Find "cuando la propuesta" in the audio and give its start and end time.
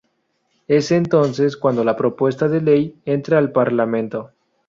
1.55-2.47